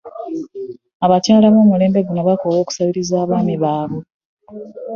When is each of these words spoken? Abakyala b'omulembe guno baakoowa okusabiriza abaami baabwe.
Abakyala 1.05 1.47
b'omulembe 1.53 1.99
guno 2.07 2.21
baakoowa 2.27 2.57
okusabiriza 2.63 3.15
abaami 3.23 3.55
baabwe. 3.63 4.01